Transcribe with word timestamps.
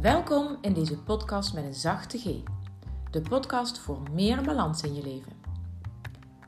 Welkom 0.00 0.58
in 0.60 0.72
deze 0.72 0.98
podcast 0.98 1.54
met 1.54 1.64
een 1.64 1.74
zachte 1.74 2.18
G. 2.18 2.24
De 3.10 3.20
podcast 3.20 3.78
voor 3.78 4.02
meer 4.12 4.42
balans 4.42 4.82
in 4.82 4.94
je 4.94 5.02
leven. 5.02 5.32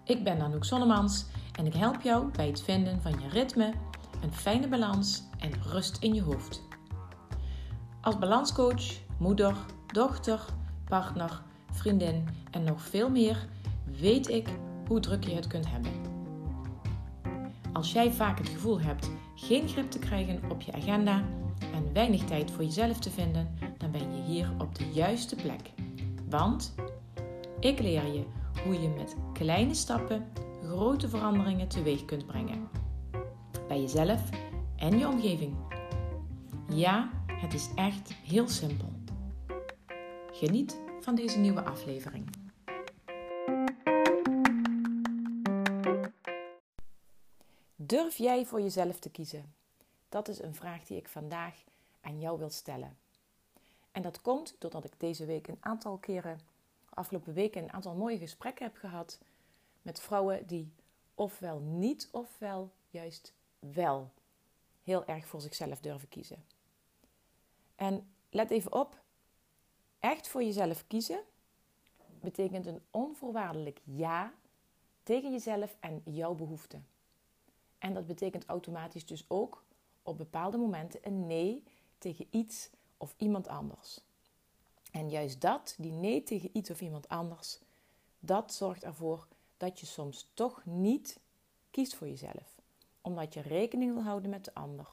Ik 0.04 0.24
ben 0.24 0.40
Anouk 0.40 0.64
Sonnemans 0.64 1.26
en 1.58 1.66
ik 1.66 1.74
help 1.74 2.00
jou 2.00 2.30
bij 2.30 2.46
het 2.46 2.62
vinden 2.62 3.02
van 3.02 3.12
je 3.20 3.28
ritme, 3.28 3.72
een 4.22 4.32
fijne 4.32 4.68
balans 4.68 5.22
en 5.38 5.62
rust 5.62 6.02
in 6.02 6.14
je 6.14 6.22
hoofd. 6.22 6.62
Als 8.00 8.18
balanscoach, 8.18 8.84
moeder, 9.18 9.56
dochter, 9.86 10.44
partner, 10.84 11.42
vriendin 11.70 12.28
en 12.50 12.64
nog 12.64 12.82
veel 12.82 13.10
meer 13.10 13.48
weet 13.84 14.28
ik 14.28 14.48
hoe 14.86 15.00
druk 15.00 15.24
je 15.24 15.34
het 15.34 15.46
kunt 15.46 15.70
hebben. 15.70 15.99
Als 17.72 17.92
jij 17.92 18.12
vaak 18.12 18.38
het 18.38 18.48
gevoel 18.48 18.80
hebt 18.80 19.10
geen 19.34 19.68
grip 19.68 19.90
te 19.90 19.98
krijgen 19.98 20.50
op 20.50 20.62
je 20.62 20.72
agenda 20.72 21.24
en 21.74 21.92
weinig 21.92 22.24
tijd 22.24 22.50
voor 22.50 22.64
jezelf 22.64 22.98
te 22.98 23.10
vinden, 23.10 23.54
dan 23.78 23.90
ben 23.90 24.16
je 24.16 24.22
hier 24.22 24.50
op 24.58 24.74
de 24.74 24.90
juiste 24.92 25.36
plek. 25.36 25.70
Want 26.28 26.74
ik 27.60 27.78
leer 27.78 28.06
je 28.06 28.24
hoe 28.64 28.80
je 28.80 28.88
met 28.88 29.16
kleine 29.32 29.74
stappen 29.74 30.26
grote 30.64 31.08
veranderingen 31.08 31.68
teweeg 31.68 32.04
kunt 32.04 32.26
brengen. 32.26 32.68
Bij 33.68 33.80
jezelf 33.80 34.22
en 34.76 34.98
je 34.98 35.08
omgeving. 35.08 35.54
Ja, 36.74 37.10
het 37.26 37.54
is 37.54 37.68
echt 37.74 38.14
heel 38.26 38.48
simpel. 38.48 38.92
Geniet 40.32 40.80
van 41.00 41.14
deze 41.14 41.38
nieuwe 41.38 41.64
aflevering. 41.64 42.39
Durf 47.90 48.16
jij 48.16 48.46
voor 48.46 48.60
jezelf 48.60 48.98
te 48.98 49.10
kiezen? 49.10 49.54
Dat 50.08 50.28
is 50.28 50.42
een 50.42 50.54
vraag 50.54 50.84
die 50.84 50.96
ik 50.96 51.08
vandaag 51.08 51.64
aan 52.00 52.20
jou 52.20 52.38
wil 52.38 52.50
stellen. 52.50 52.98
En 53.92 54.02
dat 54.02 54.20
komt 54.20 54.54
doordat 54.58 54.84
ik 54.84 54.92
deze 55.00 55.24
week 55.24 55.48
een 55.48 55.56
aantal 55.60 55.96
keren, 55.98 56.40
afgelopen 56.88 57.34
weken, 57.34 57.62
een 57.62 57.72
aantal 57.72 57.94
mooie 57.94 58.18
gesprekken 58.18 58.64
heb 58.64 58.76
gehad 58.76 59.18
met 59.82 60.00
vrouwen 60.00 60.46
die 60.46 60.72
ofwel 61.14 61.58
niet, 61.58 62.08
ofwel 62.10 62.70
juist 62.90 63.32
wel 63.58 64.10
heel 64.82 65.04
erg 65.06 65.26
voor 65.26 65.40
zichzelf 65.40 65.80
durven 65.80 66.08
kiezen. 66.08 66.44
En 67.76 68.12
let 68.30 68.50
even 68.50 68.72
op, 68.72 69.00
echt 69.98 70.28
voor 70.28 70.42
jezelf 70.42 70.86
kiezen 70.86 71.20
betekent 72.20 72.66
een 72.66 72.82
onvoorwaardelijk 72.90 73.80
ja 73.84 74.32
tegen 75.02 75.30
jezelf 75.30 75.76
en 75.80 76.02
jouw 76.04 76.34
behoeften. 76.34 76.86
En 77.80 77.94
dat 77.94 78.06
betekent 78.06 78.46
automatisch 78.46 79.06
dus 79.06 79.24
ook 79.28 79.64
op 80.02 80.16
bepaalde 80.16 80.56
momenten 80.56 81.00
een 81.02 81.26
nee 81.26 81.62
tegen 81.98 82.26
iets 82.30 82.70
of 82.96 83.14
iemand 83.16 83.48
anders. 83.48 84.00
En 84.92 85.10
juist 85.10 85.40
dat, 85.40 85.74
die 85.78 85.92
nee 85.92 86.22
tegen 86.22 86.50
iets 86.52 86.70
of 86.70 86.80
iemand 86.80 87.08
anders, 87.08 87.58
dat 88.18 88.54
zorgt 88.54 88.84
ervoor 88.84 89.26
dat 89.56 89.80
je 89.80 89.86
soms 89.86 90.30
toch 90.34 90.64
niet 90.64 91.20
kiest 91.70 91.94
voor 91.94 92.08
jezelf. 92.08 92.58
Omdat 93.00 93.34
je 93.34 93.40
rekening 93.40 93.94
wil 93.94 94.02
houden 94.02 94.30
met 94.30 94.44
de 94.44 94.54
ander. 94.54 94.86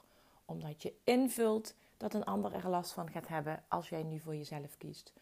Omdat 0.46 0.82
je 0.84 0.94
invult 1.04 1.76
dat 1.98 2.14
een 2.14 2.24
ander 2.26 2.54
er 2.54 2.70
last 2.70 2.92
van 2.92 3.12
gaat 3.12 3.28
hebben 3.28 3.64
als 3.68 3.90
jij 3.90 4.04
nu 4.04 4.20
voor 4.20 4.36
jezelf 4.36 4.78
kiest. 4.78 5.14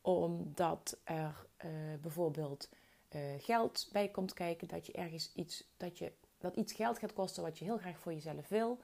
Omdat 0.00 0.96
er 1.04 1.46
uh, 1.64 1.70
bijvoorbeeld 2.00 2.68
uh, 3.14 3.20
geld 3.38 3.88
bij 3.92 4.08
komt 4.08 4.34
kijken, 4.34 4.68
dat 4.68 4.86
je 4.86 4.92
ergens 4.92 5.30
iets, 5.34 5.64
dat, 5.76 5.98
je, 5.98 6.12
dat 6.44 6.56
iets 6.56 6.72
geld 6.72 6.98
gaat 6.98 7.12
kosten 7.12 7.42
wat 7.42 7.58
je 7.58 7.64
heel 7.64 7.78
graag 7.78 7.98
voor 7.98 8.12
jezelf 8.12 8.48
wil. 8.48 8.78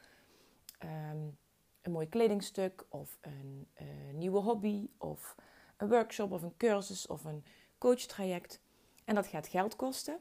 Um, 0.85 1.39
een 1.83 1.93
mooi 1.93 2.09
kledingstuk 2.09 2.87
of 2.89 3.19
een 3.21 3.69
uh, 3.81 4.15
nieuwe 4.15 4.39
hobby 4.39 4.89
of 4.99 5.37
een 5.77 5.89
workshop 5.89 6.33
of 6.33 6.43
een 6.43 6.57
cursus 6.57 7.07
of 7.07 7.25
een 7.25 7.45
coachtraject. 7.79 8.61
En 9.05 9.15
dat 9.15 9.27
gaat 9.27 9.49
geld 9.49 9.77
kosten. 9.77 10.21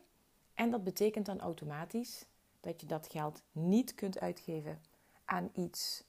En 0.53 0.71
dat 0.71 0.83
betekent 0.83 1.25
dan 1.25 1.39
automatisch 1.39 2.25
dat 2.59 2.81
je 2.81 2.87
dat 2.87 3.07
geld 3.07 3.43
niet 3.51 3.95
kunt 3.95 4.19
uitgeven 4.19 4.81
aan 5.25 5.49
iets 5.53 6.03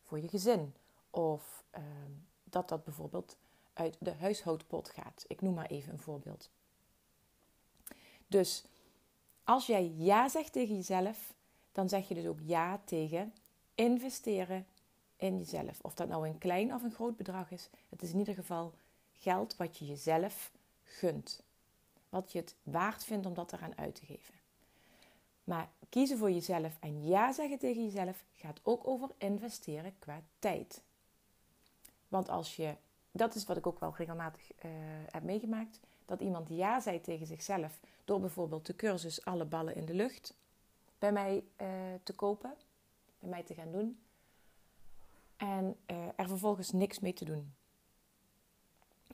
voor 0.00 0.20
je 0.20 0.28
gezin. 0.28 0.74
Of 1.10 1.64
uh, 1.78 1.82
dat 2.44 2.68
dat 2.68 2.84
bijvoorbeeld 2.84 3.36
uit 3.72 3.96
de 4.00 4.12
huishoudpot 4.12 4.88
gaat. 4.88 5.24
Ik 5.26 5.40
noem 5.40 5.54
maar 5.54 5.66
even 5.66 5.92
een 5.92 5.98
voorbeeld. 5.98 6.50
Dus 8.26 8.64
als 9.44 9.66
jij 9.66 9.92
ja 9.96 10.28
zegt 10.28 10.52
tegen 10.52 10.74
jezelf, 10.74 11.34
dan 11.72 11.88
zeg 11.88 12.08
je 12.08 12.14
dus 12.14 12.26
ook 12.26 12.40
ja 12.40 12.80
tegen 12.84 13.34
investeren 13.74 14.66
in 15.16 15.38
jezelf. 15.38 15.78
Of 15.80 15.94
dat 15.94 16.08
nou 16.08 16.28
een 16.28 16.38
klein 16.38 16.74
of 16.74 16.82
een 16.82 16.92
groot 16.92 17.16
bedrag 17.16 17.50
is, 17.50 17.70
het 17.88 18.02
is 18.02 18.12
in 18.12 18.18
ieder 18.18 18.34
geval 18.34 18.74
geld 19.12 19.56
wat 19.56 19.78
je 19.78 19.86
jezelf 19.86 20.52
gunt. 20.82 21.42
Wat 22.08 22.32
je 22.32 22.38
het 22.38 22.54
waard 22.62 23.04
vindt 23.04 23.26
om 23.26 23.34
dat 23.34 23.52
eraan 23.52 23.78
uit 23.78 23.94
te 23.94 24.06
geven. 24.06 24.34
Maar 25.44 25.68
kiezen 25.88 26.18
voor 26.18 26.30
jezelf 26.30 26.76
en 26.80 27.06
ja 27.06 27.32
zeggen 27.32 27.58
tegen 27.58 27.84
jezelf 27.84 28.24
gaat 28.34 28.60
ook 28.62 28.86
over 28.86 29.10
investeren 29.18 29.98
qua 29.98 30.22
tijd. 30.38 30.82
Want 32.08 32.28
als 32.28 32.56
je, 32.56 32.74
dat 33.10 33.34
is 33.34 33.44
wat 33.44 33.56
ik 33.56 33.66
ook 33.66 33.80
wel 33.80 33.94
regelmatig 33.96 34.52
uh, 34.64 34.70
heb 35.10 35.22
meegemaakt, 35.22 35.80
dat 36.04 36.20
iemand 36.20 36.48
ja 36.48 36.80
zei 36.80 37.00
tegen 37.00 37.26
zichzelf 37.26 37.80
door 38.04 38.20
bijvoorbeeld 38.20 38.66
de 38.66 38.76
cursus 38.76 39.24
Alle 39.24 39.44
ballen 39.44 39.74
in 39.74 39.84
de 39.84 39.94
lucht 39.94 40.34
bij 40.98 41.12
mij 41.12 41.44
uh, 41.60 41.68
te 42.02 42.12
kopen, 42.12 42.54
bij 43.18 43.28
mij 43.28 43.42
te 43.42 43.54
gaan 43.54 43.72
doen 43.72 43.98
en 45.42 45.76
uh, 45.86 46.06
er 46.16 46.28
vervolgens 46.28 46.72
niks 46.72 46.98
mee 46.98 47.12
te 47.12 47.24
doen. 47.24 47.54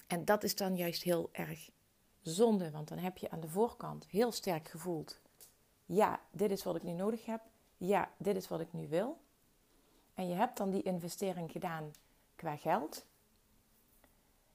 En 0.07 0.25
dat 0.25 0.45
is 0.45 0.57
dan 0.57 0.77
juist 0.77 1.03
heel 1.03 1.29
erg 1.33 1.71
zonde, 2.23 2.71
want 2.71 2.89
dan 2.89 2.99
heb 2.99 3.17
je 3.17 3.31
aan 3.31 3.41
de 3.41 3.49
voorkant 3.49 4.07
heel 4.07 4.33
sterk 4.33 4.69
gevoeld: 4.69 5.21
ja, 5.87 6.21
dit 6.31 6.51
is 6.51 6.63
wat 6.63 6.77
ik 6.77 6.83
nu 6.83 6.93
nodig 6.93 7.25
heb. 7.25 7.41
Ja, 7.77 8.11
dit 8.17 8.37
is 8.37 8.49
wat 8.49 8.61
ik 8.61 8.73
nu 8.73 8.89
wil. 8.89 9.21
En 10.15 10.29
je 10.29 10.35
hebt 10.35 10.57
dan 10.57 10.71
die 10.71 10.83
investering 10.83 11.51
gedaan 11.51 11.93
qua 12.37 12.57
geld. 12.57 13.07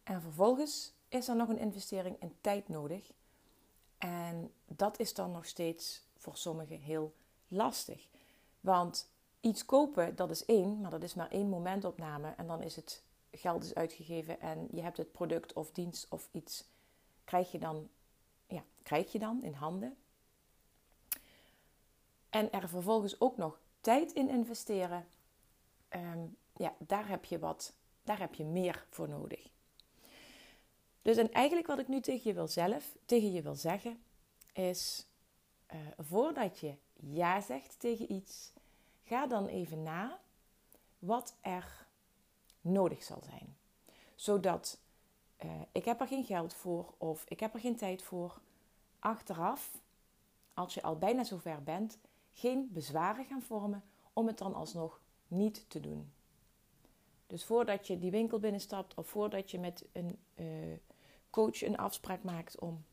En 0.04 0.22
vervolgens 0.22 0.94
is 1.14 1.28
er 1.28 1.36
nog 1.36 1.50
een 1.50 1.60
investering 1.60 2.16
in 2.20 2.36
tijd 2.42 2.68
nodig. 2.68 3.12
En 3.98 4.54
dat 4.66 5.00
is 5.00 5.14
dan 5.14 5.32
nog 5.32 5.46
steeds 5.46 6.08
voor 6.18 6.38
sommigen 6.38 6.80
heel 6.80 7.14
lastig. 7.48 8.08
Want 8.60 9.12
iets 9.40 9.66
kopen, 9.66 10.16
dat 10.16 10.30
is 10.30 10.46
één, 10.46 10.82
maar 10.82 10.92
dat 10.92 11.04
is 11.04 11.14
maar 11.14 11.32
één 11.32 11.50
momentopname. 11.50 12.34
En 12.38 12.48
dan 12.48 12.62
is 12.62 12.76
het 12.76 13.04
geld 13.32 13.64
is 13.64 13.76
uitgegeven 13.76 14.40
en 14.40 14.68
je 14.72 14.82
hebt 14.82 14.98
het 14.98 15.12
product 15.12 15.54
of 15.54 15.72
dienst 15.72 16.10
of 16.10 16.30
iets 16.32 16.68
krijg 17.24 17.52
je 17.52 17.60
dan, 17.60 17.90
ja, 18.48 18.64
krijg 18.84 19.12
je 19.12 19.20
dan 19.20 19.44
in 19.44 19.54
handen. 19.54 19.98
En 22.30 22.52
er 22.52 22.70
vervolgens 22.70 23.22
ook 23.22 23.38
nog 23.38 23.60
tijd 23.82 24.12
in 24.12 24.30
investeren. 24.30 25.08
Um, 25.90 26.38
ja, 26.54 26.76
daar 26.80 27.08
heb 27.08 27.26
je 27.26 27.40
wat, 27.40 27.74
daar 28.04 28.20
heb 28.20 28.34
je 28.34 28.46
meer 28.46 28.86
voor 28.90 29.10
nodig. 29.10 29.52
Dus 31.04 31.18
en 31.18 31.32
eigenlijk 31.32 31.68
wat 31.68 31.80
ik 31.80 31.88
nu 31.88 32.00
tegen 32.00 32.22
je 32.24 32.34
wil 32.34 32.48
zelf, 32.48 32.96
tegen 33.06 33.32
je 33.32 33.42
wil 33.42 33.56
zeggen, 33.56 34.04
is 34.54 35.08
uh, 35.74 35.80
voordat 35.98 36.60
je 36.60 36.76
ja 36.94 37.42
zegt 37.42 37.80
tegen 37.80 38.12
iets, 38.12 38.54
ga 39.04 39.28
dan 39.28 39.48
even 39.48 39.84
na 39.84 40.20
wat 41.00 41.38
er 41.42 41.88
nodig 42.62 43.04
zal 43.04 43.22
zijn. 43.24 43.58
Zodat 44.16 44.80
uh, 45.46 45.52
ik 45.72 45.86
heb 45.86 46.02
er 46.02 46.08
geen 46.08 46.26
geld 46.26 46.54
voor 46.54 46.94
of 46.98 47.26
ik 47.28 47.40
heb 47.40 47.54
er 47.54 47.60
geen 47.60 47.76
tijd 47.76 48.02
voor. 48.02 48.42
Achteraf, 49.00 49.82
als 50.54 50.74
je 50.74 50.82
al 50.82 50.98
bijna 50.98 51.24
zover 51.24 51.64
bent, 51.64 51.98
geen 52.32 52.70
bezwaren 52.72 53.26
gaan 53.26 53.42
vormen 53.42 53.84
om 54.14 54.28
het 54.28 54.38
dan 54.38 54.54
alsnog 54.54 55.02
niet 55.28 55.70
te 55.70 55.80
doen. 55.80 56.14
Dus 57.28 57.46
voordat 57.46 57.88
je 57.88 58.00
die 58.00 58.12
winkel 58.12 58.40
binnenstapt 58.40 58.94
of 58.94 59.08
voordat 59.08 59.52
je 59.52 59.60
met 59.60 59.86
een 59.92 60.20
uh, 60.36 60.78
coach 61.34 61.62
een 61.62 61.78
afspraak 61.78 62.24
maakt 62.24 62.60
om 62.60 62.86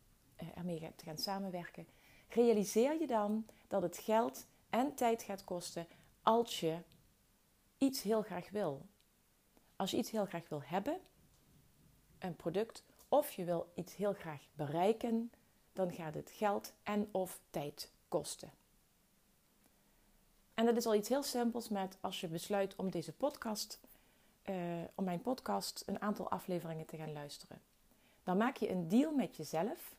uh, 0.43 0.49
ermee 0.55 0.93
te 0.97 1.05
gaan 1.05 1.19
samenwerken, 1.19 1.87
realiseer 2.29 3.01
je 3.01 3.07
dan 3.07 3.47
dat 3.69 3.83
het 3.83 3.99
geld 3.99 4.47
en 4.71 4.95
tijd 4.95 5.23
gaat 5.23 5.45
kosten 5.45 5.87
als 6.23 6.61
je 6.61 6.79
iets 7.79 8.03
heel 8.03 8.23
graag 8.23 8.51
wil. 8.51 8.87
Als 9.77 9.91
je 9.91 9.97
iets 9.97 10.11
heel 10.11 10.27
graag 10.27 10.49
wil 10.49 10.63
hebben, 10.65 11.01
een 12.19 12.37
product, 12.37 12.85
of 13.09 13.33
je 13.33 13.45
wil 13.45 13.73
iets 13.75 13.97
heel 13.97 14.13
graag 14.13 14.43
bereiken, 14.53 15.33
dan 15.73 15.93
gaat 15.93 16.15
het 16.15 16.31
geld 16.31 16.73
en 16.83 17.09
of 17.13 17.41
tijd 17.51 17.93
kosten. 18.09 18.51
En 20.55 20.67
dat 20.67 20.77
is 20.77 20.87
al 20.87 20.95
iets 20.95 21.09
heel 21.09 21.23
simpels 21.23 21.69
met 21.69 21.97
als 22.01 22.21
je 22.21 22.29
besluit 22.29 22.77
om 22.77 22.91
deze 22.91 23.13
podcast, 23.13 23.81
uh, 24.45 24.57
om 24.95 25.05
mijn 25.05 25.21
podcast 25.21 25.83
een 25.87 26.01
aantal 26.01 26.31
afleveringen 26.31 26.87
te 26.87 26.97
gaan 26.97 27.13
luisteren. 27.13 27.61
Dan 28.31 28.38
maak 28.38 28.56
je 28.56 28.71
een 28.71 28.88
deal 28.88 29.12
met 29.12 29.37
jezelf. 29.37 29.94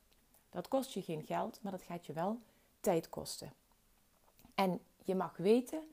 Dat 0.49 0.67
kost 0.67 0.93
je 0.93 1.01
geen 1.01 1.23
geld, 1.23 1.59
maar 1.61 1.71
dat 1.71 1.81
gaat 1.81 2.05
je 2.05 2.13
wel 2.13 2.39
tijd 2.79 3.09
kosten. 3.09 3.53
En 4.55 4.79
je 5.03 5.15
mag 5.15 5.37
weten 5.37 5.83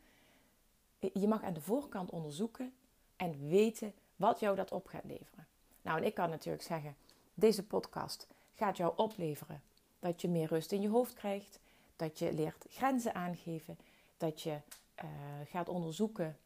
je 0.98 1.28
mag 1.28 1.42
aan 1.42 1.52
de 1.52 1.60
voorkant 1.60 2.10
onderzoeken 2.10 2.72
en 3.16 3.48
weten 3.48 3.92
Wat 4.16 4.40
jou 4.40 4.56
dat 4.56 4.72
op 4.72 4.86
gaat 4.86 5.04
leveren. 5.04 5.46
Nou, 5.82 5.98
en 5.98 6.04
ik 6.04 6.14
kan 6.14 6.30
natuurlijk 6.30 6.64
zeggen, 6.64 6.96
deze 7.34 7.66
podcast 7.66 8.26
gaat 8.54 8.76
jou 8.76 8.92
opleveren 8.96 9.62
dat 9.98 10.20
je 10.20 10.28
meer 10.28 10.48
rust 10.48 10.72
in 10.72 10.80
je 10.80 10.88
hoofd 10.88 11.14
krijgt, 11.14 11.60
dat 11.96 12.18
je 12.18 12.32
leert 12.32 12.66
grenzen 12.68 13.14
aangeven, 13.14 13.78
dat 14.16 14.42
je 14.42 14.50
uh, 15.04 15.10
gaat 15.44 15.68
onderzoeken 15.68 16.38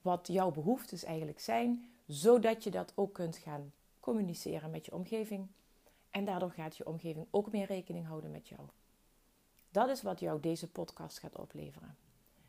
wat 0.00 0.26
jouw 0.26 0.50
behoeftes 0.50 1.04
eigenlijk 1.04 1.40
zijn, 1.40 1.92
zodat 2.06 2.64
je 2.64 2.70
dat 2.70 2.92
ook 2.94 3.14
kunt 3.14 3.36
gaan 3.36 3.72
communiceren 4.02 4.70
met 4.70 4.84
je 4.84 4.92
omgeving. 4.92 5.48
En 6.10 6.24
daardoor 6.24 6.50
gaat 6.50 6.76
je 6.76 6.86
omgeving 6.86 7.26
ook 7.30 7.52
meer 7.52 7.66
rekening 7.66 8.06
houden 8.06 8.30
met 8.30 8.48
jou. 8.48 8.60
Dat 9.70 9.88
is 9.88 10.02
wat 10.02 10.20
jou 10.20 10.40
deze 10.40 10.70
podcast 10.70 11.18
gaat 11.18 11.36
opleveren. 11.36 11.96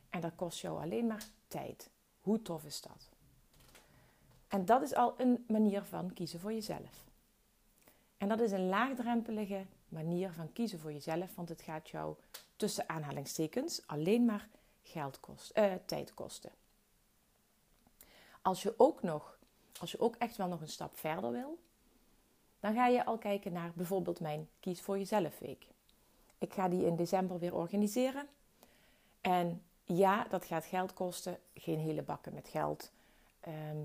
En 0.09 0.21
dat 0.21 0.35
kost 0.35 0.61
jou 0.61 0.81
alleen 0.81 1.07
maar 1.07 1.25
tijd. 1.47 1.89
Hoe 2.21 2.41
tof 2.41 2.65
is 2.65 2.81
dat? 2.81 3.09
En 4.47 4.65
dat 4.65 4.81
is 4.81 4.93
al 4.93 5.13
een 5.17 5.45
manier 5.47 5.83
van 5.83 6.13
kiezen 6.13 6.39
voor 6.39 6.53
jezelf. 6.53 7.05
En 8.17 8.27
dat 8.27 8.39
is 8.39 8.51
een 8.51 8.67
laagdrempelige 8.67 9.65
manier 9.89 10.31
van 10.31 10.53
kiezen 10.53 10.79
voor 10.79 10.91
jezelf, 10.91 11.35
want 11.35 11.49
het 11.49 11.61
gaat 11.61 11.89
jou 11.89 12.15
tussen 12.55 12.89
aanhalingstekens 12.89 13.87
alleen 13.87 14.25
maar 14.25 14.49
geld 14.81 15.19
kost, 15.19 15.57
uh, 15.57 15.73
tijd 15.85 16.13
kosten. 16.13 16.51
Als 18.41 18.63
je 18.63 18.73
ook 18.77 19.01
nog, 19.01 19.37
als 19.83 19.91
je 19.91 19.99
ook 19.99 20.15
echt 20.15 20.37
wel 20.37 20.47
nog 20.47 20.61
een 20.61 20.67
stap 20.67 20.97
verder 20.97 21.31
wil, 21.31 21.59
dan 22.59 22.73
ga 22.73 22.87
je 22.87 23.05
al 23.05 23.17
kijken 23.17 23.53
naar 23.53 23.71
bijvoorbeeld 23.75 24.19
mijn 24.19 24.49
Kies 24.59 24.81
voor 24.81 24.97
Jezelf 24.97 25.39
Week. 25.39 25.67
Ik 26.37 26.53
ga 26.53 26.69
die 26.69 26.85
in 26.85 26.95
december 26.95 27.39
weer 27.39 27.55
organiseren. 27.55 28.27
En 29.21 29.63
ja, 29.83 30.23
dat 30.29 30.45
gaat 30.45 30.65
geld 30.65 30.93
kosten. 30.93 31.39
Geen 31.53 31.79
hele 31.79 32.01
bakken 32.01 32.33
met 32.33 32.47
geld. 32.47 32.91
Ehm, 33.39 33.77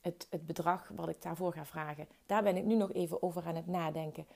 het, 0.00 0.26
het 0.30 0.46
bedrag 0.46 0.90
wat 0.94 1.08
ik 1.08 1.22
daarvoor 1.22 1.52
ga 1.52 1.64
vragen, 1.64 2.08
daar 2.26 2.42
ben 2.42 2.56
ik 2.56 2.64
nu 2.64 2.74
nog 2.74 2.92
even 2.92 3.22
over 3.22 3.46
aan 3.46 3.56
het 3.56 3.66
nadenken. 3.66 4.26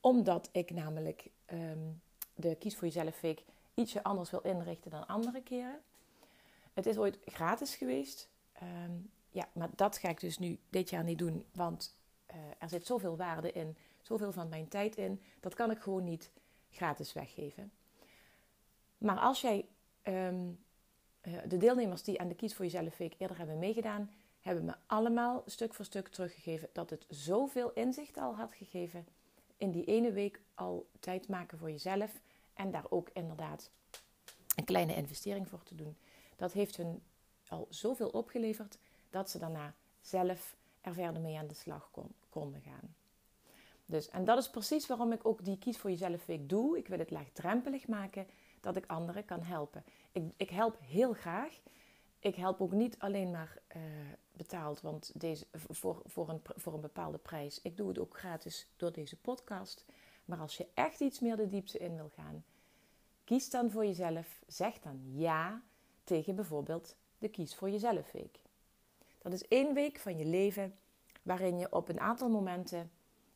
Omdat 0.00 0.48
ik 0.52 0.70
namelijk 0.70 1.30
ehm, 1.44 1.88
de 2.34 2.54
Kies 2.54 2.76
voor 2.76 2.86
Jezelf 2.86 3.20
Week 3.20 3.44
ietsje 3.74 4.02
anders 4.02 4.30
wil 4.30 4.40
inrichten 4.40 4.90
dan 4.90 5.06
andere 5.06 5.42
keren. 5.42 5.80
Het 6.72 6.86
is 6.86 6.98
ooit 6.98 7.18
gratis 7.24 7.74
geweest. 7.74 8.28
Ehm, 8.52 8.92
ja, 9.38 9.48
maar 9.52 9.70
dat 9.74 9.98
ga 9.98 10.08
ik 10.08 10.20
dus 10.20 10.38
nu 10.38 10.58
dit 10.70 10.90
jaar 10.90 11.04
niet 11.04 11.18
doen. 11.18 11.44
Want 11.52 11.96
uh, 12.30 12.36
er 12.58 12.68
zit 12.68 12.86
zoveel 12.86 13.16
waarde 13.16 13.52
in, 13.52 13.76
zoveel 14.02 14.32
van 14.32 14.48
mijn 14.48 14.68
tijd 14.68 14.96
in. 14.96 15.22
Dat 15.40 15.54
kan 15.54 15.70
ik 15.70 15.78
gewoon 15.78 16.04
niet 16.04 16.30
gratis 16.70 17.12
weggeven. 17.12 17.72
Maar 18.98 19.18
als 19.18 19.40
jij 19.40 19.66
um, 20.02 20.58
de 21.22 21.56
deelnemers 21.56 22.02
die 22.02 22.20
aan 22.20 22.28
de 22.28 22.34
Kies 22.34 22.54
voor 22.54 22.64
Jezelf 22.64 22.96
Week 22.96 23.14
eerder 23.18 23.38
hebben 23.38 23.58
meegedaan, 23.58 24.10
hebben 24.40 24.64
me 24.64 24.74
allemaal 24.86 25.42
stuk 25.46 25.74
voor 25.74 25.84
stuk 25.84 26.08
teruggegeven 26.08 26.68
dat 26.72 26.90
het 26.90 27.06
zoveel 27.08 27.72
inzicht 27.72 28.16
al 28.16 28.36
had 28.36 28.54
gegeven. 28.54 29.06
In 29.56 29.70
die 29.70 29.84
ene 29.84 30.12
week 30.12 30.40
al 30.54 30.88
tijd 31.00 31.28
maken 31.28 31.58
voor 31.58 31.70
jezelf 31.70 32.20
en 32.54 32.70
daar 32.70 32.86
ook 32.88 33.10
inderdaad 33.12 33.70
een 34.56 34.64
kleine 34.64 34.94
investering 34.94 35.48
voor 35.48 35.62
te 35.62 35.74
doen. 35.74 35.96
Dat 36.36 36.52
heeft 36.52 36.76
hun 36.76 37.02
al 37.48 37.66
zoveel 37.70 38.08
opgeleverd 38.08 38.78
dat 39.10 39.30
ze 39.30 39.38
daarna 39.38 39.74
zelf 40.00 40.56
er 40.80 40.94
verder 40.94 41.22
mee 41.22 41.38
aan 41.38 41.46
de 41.46 41.54
slag 41.54 41.90
kon, 41.90 42.14
konden 42.28 42.60
gaan. 42.60 42.94
Dus, 43.86 44.08
en 44.08 44.24
dat 44.24 44.38
is 44.38 44.50
precies 44.50 44.86
waarom 44.86 45.12
ik 45.12 45.26
ook 45.26 45.44
die 45.44 45.58
Kies 45.58 45.78
voor 45.78 45.90
Jezelf 45.90 46.26
Week 46.26 46.48
doe. 46.48 46.78
Ik 46.78 46.88
wil 46.88 46.98
het 46.98 47.10
laagdrempelig 47.10 47.86
maken 47.86 48.26
dat 48.60 48.76
ik 48.76 48.86
anderen 48.86 49.24
kan 49.24 49.42
helpen. 49.42 49.84
Ik, 50.12 50.22
ik 50.36 50.50
help 50.50 50.78
heel 50.80 51.12
graag. 51.12 51.60
Ik 52.18 52.34
help 52.34 52.60
ook 52.60 52.72
niet 52.72 52.98
alleen 52.98 53.30
maar 53.30 53.58
uh, 53.76 53.82
betaald 54.32 54.80
want 54.80 55.20
deze, 55.20 55.46
voor, 55.52 56.02
voor, 56.04 56.28
een, 56.28 56.40
voor 56.44 56.74
een 56.74 56.80
bepaalde 56.80 57.18
prijs. 57.18 57.62
Ik 57.62 57.76
doe 57.76 57.88
het 57.88 57.98
ook 57.98 58.18
gratis 58.18 58.66
door 58.76 58.92
deze 58.92 59.16
podcast. 59.16 59.84
Maar 60.24 60.38
als 60.38 60.56
je 60.56 60.66
echt 60.74 61.00
iets 61.00 61.20
meer 61.20 61.36
de 61.36 61.48
diepte 61.48 61.78
in 61.78 61.96
wil 61.96 62.10
gaan, 62.14 62.44
kies 63.24 63.50
dan 63.50 63.70
voor 63.70 63.86
jezelf. 63.86 64.42
Zeg 64.46 64.78
dan 64.78 65.00
ja 65.14 65.62
tegen 66.04 66.34
bijvoorbeeld 66.34 66.96
de 67.18 67.28
Kies 67.28 67.54
voor 67.54 67.70
Jezelf 67.70 68.12
Week. 68.12 68.38
Dat 69.28 69.40
is 69.40 69.48
één 69.48 69.74
week 69.74 69.98
van 69.98 70.16
je 70.16 70.24
leven 70.24 70.74
waarin 71.22 71.58
je 71.58 71.72
op 71.72 71.88
een 71.88 72.00
aantal 72.00 72.28
momenten 72.28 72.90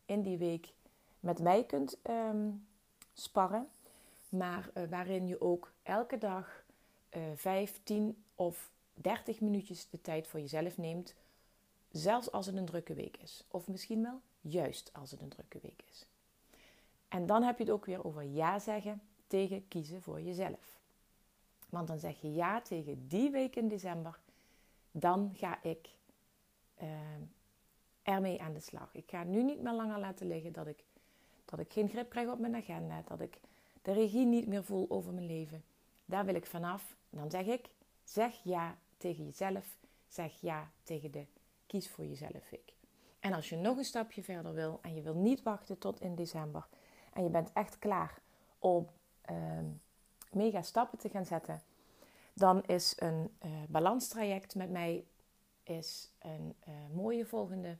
in 0.04 0.22
die 0.22 0.38
week 0.38 0.72
met 1.20 1.40
mij 1.40 1.64
kunt 1.64 1.98
um, 2.10 2.66
sparren. 3.12 3.68
Maar 4.28 4.70
uh, 4.74 4.88
waarin 4.88 5.26
je 5.26 5.40
ook 5.40 5.72
elke 5.82 6.18
dag 6.18 6.64
uh, 7.16 7.22
5, 7.34 7.80
10 7.82 8.24
of 8.34 8.70
30 8.94 9.40
minuutjes 9.40 9.88
de 9.90 10.00
tijd 10.00 10.26
voor 10.26 10.40
jezelf 10.40 10.76
neemt. 10.76 11.14
Zelfs 11.90 12.30
als 12.30 12.46
het 12.46 12.56
een 12.56 12.64
drukke 12.64 12.94
week 12.94 13.16
is. 13.16 13.44
Of 13.48 13.68
misschien 13.68 14.02
wel 14.02 14.20
juist 14.40 14.90
als 14.92 15.10
het 15.10 15.22
een 15.22 15.28
drukke 15.28 15.58
week 15.62 15.82
is. 15.90 16.06
En 17.08 17.26
dan 17.26 17.42
heb 17.42 17.58
je 17.58 17.64
het 17.64 17.72
ook 17.72 17.86
weer 17.86 18.04
over 18.04 18.22
ja 18.22 18.58
zeggen 18.58 19.02
tegen 19.26 19.68
kiezen 19.68 20.02
voor 20.02 20.20
jezelf. 20.20 20.80
Want 21.68 21.88
dan 21.88 21.98
zeg 21.98 22.20
je 22.20 22.32
ja 22.32 22.60
tegen 22.60 23.08
die 23.08 23.30
week 23.30 23.56
in 23.56 23.68
december. 23.68 24.18
Dan 24.92 25.30
ga 25.34 25.62
ik 25.62 25.88
uh, 26.82 26.88
ermee 28.02 28.42
aan 28.42 28.52
de 28.52 28.60
slag. 28.60 28.94
Ik 28.94 29.10
ga 29.10 29.24
nu 29.24 29.42
niet 29.42 29.60
meer 29.60 29.72
langer 29.72 29.98
laten 29.98 30.26
liggen 30.26 30.52
dat 30.52 30.66
ik, 30.66 30.84
dat 31.44 31.58
ik 31.58 31.72
geen 31.72 31.88
grip 31.88 32.10
krijg 32.10 32.28
op 32.28 32.38
mijn 32.38 32.54
agenda. 32.54 33.02
Dat 33.08 33.20
ik 33.20 33.40
de 33.82 33.92
regie 33.92 34.26
niet 34.26 34.46
meer 34.46 34.64
voel 34.64 34.86
over 34.90 35.12
mijn 35.12 35.26
leven. 35.26 35.64
Daar 36.04 36.24
wil 36.24 36.34
ik 36.34 36.46
vanaf. 36.46 36.96
dan 37.10 37.30
zeg 37.30 37.46
ik, 37.46 37.70
zeg 38.04 38.40
ja 38.42 38.78
tegen 38.96 39.24
jezelf. 39.24 39.78
Zeg 40.08 40.40
ja 40.40 40.70
tegen 40.82 41.10
de 41.10 41.26
kies 41.66 41.90
voor 41.90 42.04
jezelf 42.04 42.52
ik. 42.52 42.72
En 43.20 43.32
als 43.32 43.48
je 43.48 43.56
nog 43.56 43.76
een 43.76 43.84
stapje 43.84 44.22
verder 44.22 44.54
wil 44.54 44.78
en 44.82 44.94
je 44.94 45.02
wil 45.02 45.14
niet 45.14 45.42
wachten 45.42 45.78
tot 45.78 46.00
in 46.00 46.14
december. 46.14 46.66
En 47.12 47.22
je 47.22 47.30
bent 47.30 47.52
echt 47.52 47.78
klaar 47.78 48.18
om 48.58 48.88
uh, 49.30 49.36
mega 50.32 50.62
stappen 50.62 50.98
te 50.98 51.08
gaan 51.08 51.26
zetten. 51.26 51.62
Dan 52.32 52.64
is 52.64 52.92
een 52.96 53.36
uh, 53.44 53.50
balanstraject 53.68 54.54
met 54.54 54.70
mij 54.70 55.04
is 55.62 56.12
een 56.18 56.54
uh, 56.68 56.74
mooie 56.92 57.26
volgende 57.26 57.78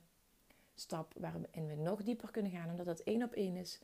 stap 0.75 1.15
waarin 1.17 1.67
we 1.67 1.75
nog 1.75 2.03
dieper 2.03 2.31
kunnen 2.31 2.53
gaan, 2.53 2.71
omdat 2.71 2.87
dat 2.87 3.01
één 3.01 3.23
op 3.23 3.33
één 3.33 3.57
is. 3.57 3.81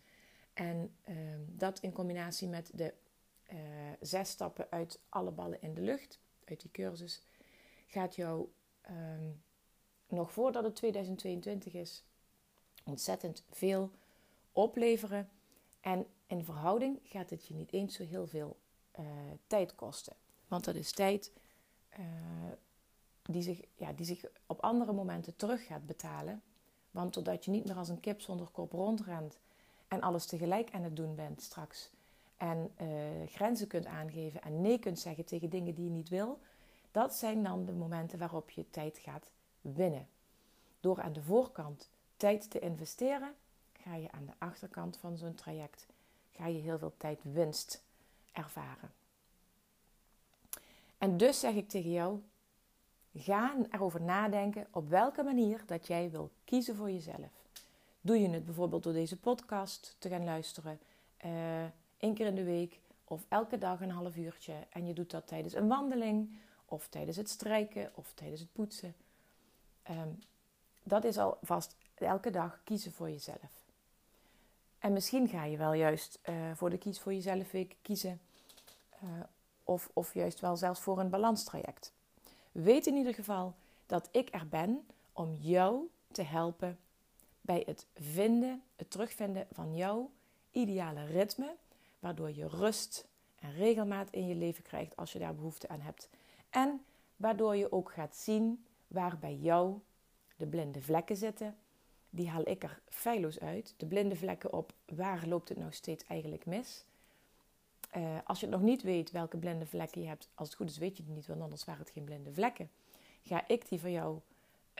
En 0.52 0.96
uh, 1.08 1.16
dat 1.46 1.78
in 1.80 1.92
combinatie 1.92 2.48
met 2.48 2.70
de 2.74 2.94
uh, 3.52 3.58
zes 4.00 4.30
stappen 4.30 4.66
uit 4.70 5.00
alle 5.08 5.30
ballen 5.30 5.62
in 5.62 5.74
de 5.74 5.80
lucht, 5.80 6.20
uit 6.44 6.60
die 6.60 6.70
cursus, 6.70 7.22
gaat 7.86 8.16
jou 8.16 8.48
um, 8.90 9.42
nog 10.08 10.32
voordat 10.32 10.64
het 10.64 10.74
2022 10.76 11.72
is 11.72 12.04
ontzettend 12.84 13.44
veel 13.50 13.90
opleveren. 14.52 15.28
En 15.80 16.06
in 16.26 16.44
verhouding 16.44 17.00
gaat 17.02 17.30
het 17.30 17.46
je 17.46 17.54
niet 17.54 17.72
eens 17.72 17.94
zo 17.94 18.04
heel 18.04 18.26
veel 18.26 18.56
tijd 19.46 19.74
kosten. 19.74 20.16
Want 20.48 20.64
dat 20.64 20.74
is 20.74 20.92
tijd 20.92 21.32
uh, 21.98 22.04
die, 23.22 23.42
zich, 23.42 23.60
ja, 23.74 23.92
die 23.92 24.06
zich 24.06 24.24
op 24.46 24.60
andere 24.60 24.92
momenten 24.92 25.36
terug 25.36 25.66
gaat 25.66 25.86
betalen. 25.86 26.42
Want 26.90 27.14
doordat 27.14 27.44
je 27.44 27.50
niet 27.50 27.64
meer 27.64 27.76
als 27.76 27.88
een 27.88 28.00
kip 28.00 28.20
zonder 28.20 28.46
kop 28.46 28.72
rondrent 28.72 29.38
en 29.88 30.00
alles 30.00 30.26
tegelijk 30.26 30.70
aan 30.72 30.82
het 30.82 30.96
doen 30.96 31.14
bent 31.14 31.42
straks. 31.42 31.90
En 32.36 32.70
uh, 32.80 32.88
grenzen 33.26 33.66
kunt 33.66 33.86
aangeven 33.86 34.42
en 34.42 34.60
nee 34.60 34.78
kunt 34.78 34.98
zeggen 34.98 35.24
tegen 35.24 35.50
dingen 35.50 35.74
die 35.74 35.84
je 35.84 35.90
niet 35.90 36.08
wil. 36.08 36.40
Dat 36.90 37.14
zijn 37.14 37.42
dan 37.42 37.64
de 37.64 37.72
momenten 37.72 38.18
waarop 38.18 38.50
je 38.50 38.70
tijd 38.70 38.98
gaat 38.98 39.30
winnen. 39.60 40.08
Door 40.80 41.00
aan 41.00 41.12
de 41.12 41.22
voorkant 41.22 41.90
tijd 42.16 42.50
te 42.50 42.58
investeren, 42.58 43.34
ga 43.72 43.94
je 43.94 44.10
aan 44.10 44.26
de 44.26 44.32
achterkant 44.38 44.96
van 44.96 45.16
zo'n 45.16 45.34
traject 45.34 45.86
ga 46.38 46.46
je 46.46 46.58
heel 46.58 46.78
veel 46.78 46.94
tijd 46.96 47.20
winst 47.22 47.82
ervaren. 48.32 48.92
En 50.98 51.16
dus 51.16 51.40
zeg 51.40 51.54
ik 51.54 51.68
tegen 51.68 51.90
jou, 51.90 52.20
ga 53.14 53.54
erover 53.70 54.02
nadenken 54.02 54.66
op 54.70 54.88
welke 54.88 55.22
manier 55.22 55.62
dat 55.66 55.86
jij 55.86 56.10
wil 56.10 56.30
kiezen 56.44 56.76
voor 56.76 56.90
jezelf. 56.90 57.46
Doe 58.00 58.20
je 58.20 58.28
het 58.28 58.44
bijvoorbeeld 58.44 58.82
door 58.82 58.92
deze 58.92 59.16
podcast 59.16 59.96
te 59.98 60.08
gaan 60.08 60.24
luisteren, 60.24 60.80
uh, 61.24 61.62
één 61.98 62.14
keer 62.14 62.26
in 62.26 62.34
de 62.34 62.44
week 62.44 62.80
of 63.04 63.24
elke 63.28 63.58
dag 63.58 63.80
een 63.80 63.90
half 63.90 64.16
uurtje. 64.16 64.54
En 64.70 64.86
je 64.86 64.92
doet 64.92 65.10
dat 65.10 65.26
tijdens 65.26 65.54
een 65.54 65.68
wandeling 65.68 66.38
of 66.64 66.88
tijdens 66.88 67.16
het 67.16 67.28
strijken 67.28 67.90
of 67.94 68.12
tijdens 68.14 68.40
het 68.40 68.52
poetsen. 68.52 68.94
Um, 69.90 70.18
dat 70.82 71.04
is 71.04 71.18
al 71.18 71.38
vast 71.42 71.76
elke 71.94 72.30
dag 72.30 72.60
kiezen 72.64 72.92
voor 72.92 73.10
jezelf. 73.10 73.66
En 74.78 74.92
misschien 74.92 75.28
ga 75.28 75.44
je 75.44 75.56
wel 75.56 75.72
juist 75.72 76.18
uh, 76.28 76.34
voor 76.54 76.70
de 76.70 76.78
Kies 76.78 77.00
voor 77.00 77.14
Jezelf 77.14 77.50
week 77.50 77.76
kiezen. 77.82 78.20
Uh, 79.04 79.10
of, 79.68 79.90
of 79.92 80.14
juist 80.14 80.40
wel 80.40 80.56
zelfs 80.56 80.80
voor 80.80 80.98
een 80.98 81.10
balanstraject. 81.10 81.92
Weet 82.52 82.86
in 82.86 82.96
ieder 82.96 83.14
geval 83.14 83.54
dat 83.86 84.08
ik 84.12 84.34
er 84.34 84.48
ben 84.48 84.86
om 85.12 85.34
jou 85.34 85.88
te 86.12 86.22
helpen 86.22 86.78
bij 87.40 87.62
het 87.66 87.86
vinden, 87.94 88.62
het 88.76 88.90
terugvinden 88.90 89.46
van 89.50 89.74
jouw 89.74 90.10
ideale 90.50 91.04
ritme, 91.04 91.56
waardoor 91.98 92.30
je 92.30 92.48
rust 92.48 93.06
en 93.38 93.52
regelmaat 93.52 94.10
in 94.10 94.26
je 94.26 94.34
leven 94.34 94.62
krijgt 94.62 94.96
als 94.96 95.12
je 95.12 95.18
daar 95.18 95.34
behoefte 95.34 95.68
aan 95.68 95.80
hebt. 95.80 96.08
En 96.50 96.84
waardoor 97.16 97.56
je 97.56 97.72
ook 97.72 97.92
gaat 97.92 98.16
zien 98.16 98.64
waar 98.86 99.18
bij 99.18 99.34
jou 99.34 99.78
de 100.36 100.46
blinde 100.46 100.82
vlekken 100.82 101.16
zitten. 101.16 101.56
Die 102.10 102.28
haal 102.28 102.48
ik 102.48 102.62
er 102.62 102.80
feilloos 102.88 103.40
uit. 103.40 103.74
De 103.76 103.86
blinde 103.86 104.16
vlekken 104.16 104.52
op 104.52 104.72
waar 104.84 105.26
loopt 105.26 105.48
het 105.48 105.58
nou 105.58 105.72
steeds 105.72 106.04
eigenlijk 106.04 106.46
mis. 106.46 106.84
Uh, 107.98 108.18
als 108.24 108.40
je 108.40 108.46
nog 108.46 108.60
niet 108.60 108.82
weet 108.82 109.10
welke 109.10 109.36
blinde 109.36 109.66
vlekken 109.66 110.00
je 110.00 110.08
hebt, 110.08 110.28
als 110.34 110.48
het 110.48 110.56
goed 110.56 110.70
is 110.70 110.78
weet 110.78 110.96
je 110.96 111.02
het 111.02 111.12
niet, 111.12 111.26
want 111.26 111.40
anders 111.40 111.64
waren 111.64 111.80
het 111.80 111.90
geen 111.90 112.04
blinde 112.04 112.32
vlekken. 112.32 112.70
Ga 113.22 113.48
ik 113.48 113.68
die 113.68 113.80
voor 113.80 113.90
jou 113.90 114.20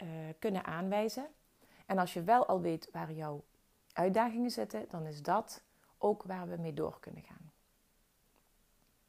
uh, 0.03 0.09
kunnen 0.39 0.65
aanwijzen. 0.65 1.27
En 1.87 1.99
als 1.99 2.13
je 2.13 2.23
wel 2.23 2.47
al 2.47 2.61
weet 2.61 2.89
waar 2.93 3.13
jouw 3.13 3.45
uitdagingen 3.93 4.51
zitten, 4.51 4.87
dan 4.89 5.07
is 5.07 5.23
dat 5.23 5.63
ook 5.99 6.23
waar 6.23 6.49
we 6.49 6.57
mee 6.57 6.73
door 6.73 7.01
kunnen 7.01 7.23
gaan. 7.23 7.53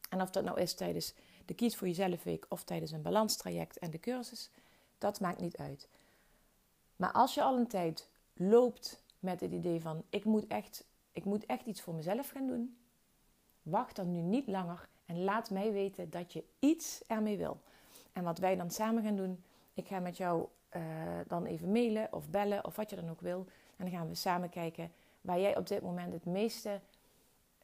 En 0.09 0.21
of 0.21 0.29
dat 0.29 0.43
nou 0.43 0.59
is 0.59 0.73
tijdens 0.73 1.13
de 1.45 1.53
Kies 1.53 1.75
voor 1.75 1.87
Jezelf 1.87 2.23
Week 2.23 2.45
of 2.49 2.63
tijdens 2.63 2.91
een 2.91 3.01
balanstraject 3.01 3.77
en 3.77 3.91
de 3.91 3.99
cursus, 3.99 4.51
dat 4.97 5.19
maakt 5.19 5.39
niet 5.39 5.57
uit. 5.57 5.87
Maar 6.95 7.11
als 7.11 7.33
je 7.33 7.43
al 7.43 7.57
een 7.57 7.67
tijd 7.67 8.09
loopt 8.33 9.03
met 9.19 9.39
het 9.39 9.51
idee 9.51 9.81
van 9.81 10.03
ik 10.09 10.23
moet 10.25 10.47
echt, 10.47 10.85
ik 11.11 11.25
moet 11.25 11.45
echt 11.45 11.65
iets 11.65 11.81
voor 11.81 11.93
mezelf 11.93 12.29
gaan 12.29 12.47
doen, 12.47 12.77
wacht 13.69 13.95
dan 13.95 14.11
nu 14.11 14.19
niet 14.19 14.47
langer 14.47 14.87
en 15.05 15.23
laat 15.23 15.49
mij 15.49 15.71
weten 15.71 16.09
dat 16.09 16.33
je 16.33 16.43
iets 16.59 17.03
ermee 17.07 17.37
wil. 17.37 17.59
En 18.13 18.23
wat 18.23 18.37
wij 18.37 18.55
dan 18.55 18.71
samen 18.71 19.03
gaan 19.03 19.15
doen, 19.15 19.43
ik 19.73 19.87
ga 19.87 19.99
met 19.99 20.17
jou 20.17 20.47
uh, 20.75 20.81
dan 21.27 21.45
even 21.45 21.71
mailen 21.71 22.13
of 22.13 22.29
bellen 22.29 22.65
of 22.65 22.75
wat 22.75 22.89
je 22.89 22.95
dan 22.95 23.09
ook 23.09 23.21
wil. 23.21 23.45
En 23.77 23.85
dan 23.85 23.89
gaan 23.89 24.07
we 24.07 24.15
samen 24.15 24.49
kijken 24.49 24.91
waar 25.21 25.39
jij 25.39 25.57
op 25.57 25.67
dit 25.67 25.81
moment 25.81 26.13
het 26.13 26.25
meeste 26.25 26.79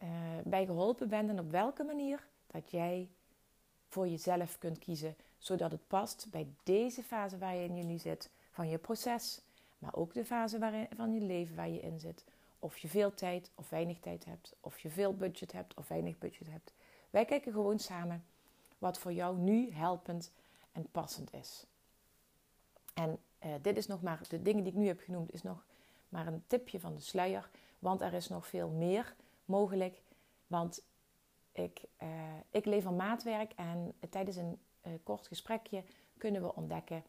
uh, 0.04 0.10
bij 0.44 0.66
geholpen 0.66 1.08
bent 1.08 1.30
en 1.30 1.40
op 1.40 1.52
welke 1.52 1.84
manier 1.84 2.28
dat 2.48 2.72
jij 2.72 3.10
voor 3.88 4.08
jezelf 4.08 4.58
kunt 4.58 4.80
kiezen, 4.80 5.16
zodat 5.38 5.72
het 5.72 5.88
past 5.88 6.28
bij 6.32 6.48
deze 6.64 7.04
fase 7.04 7.38
waar 7.38 7.56
je 7.56 7.70
nu 7.70 7.98
zit 7.98 8.30
van 8.52 8.70
je 8.70 8.78
proces, 8.78 9.42
maar 9.78 9.94
ook 9.96 10.14
de 10.14 10.26
fase 10.26 10.60
waarin, 10.60 10.88
van 10.96 11.14
je 11.14 11.22
leven 11.22 11.56
waar 11.56 11.70
je 11.70 11.80
in 11.80 12.00
zit. 12.00 12.24
Of 12.60 12.78
je 12.78 12.88
veel 12.88 13.14
tijd 13.14 13.52
of 13.56 13.70
weinig 13.70 14.00
tijd 14.00 14.26
hebt, 14.26 14.56
of 14.60 14.80
je 14.80 14.90
veel 14.90 15.16
budget 15.16 15.52
hebt 15.52 15.74
of 15.74 15.88
weinig 15.88 16.18
budget 16.18 16.52
hebt. 16.52 16.74
Wij 17.10 17.26
kijken 17.26 17.52
gewoon 17.52 17.80
samen 17.80 18.26
wat 18.78 19.00
voor 19.00 19.14
jou 19.14 19.38
nu 19.38 19.72
helpend 19.72 20.32
en 20.72 20.88
passend 20.92 21.34
is. 21.34 21.66
En 22.94 23.20
uh, 23.46 23.54
dit 23.62 23.78
is 23.78 23.88
nog 23.88 24.02
maar, 24.02 24.22
de 24.28 24.42
dingen 24.42 24.64
die 24.64 24.72
ik 24.74 24.80
nu 24.80 24.88
heb 24.88 25.00
genoemd, 25.00 25.34
is 25.34 25.44
nog 25.44 25.66
maar 26.10 26.28
een 26.28 26.44
tipje 26.48 26.80
van 26.80 26.96
de 26.96 27.02
sluier. 27.02 27.50
Want 27.80 28.02
er 28.02 28.14
is 28.14 28.28
nog 28.28 28.48
veel 28.48 28.70
meer 28.70 29.16
mogelijk. 29.46 30.02
Want 30.48 30.82
ik, 31.52 31.82
uh, 32.04 32.10
ik 32.52 32.66
lever 32.66 32.94
maatwerk 32.94 33.52
en 33.56 33.94
tijdens 34.10 34.36
een 34.36 34.60
uh, 34.88 34.94
kort 35.04 35.28
gesprekje 35.28 35.84
kunnen 36.18 36.42
we 36.42 36.56
ontdekken 36.56 37.04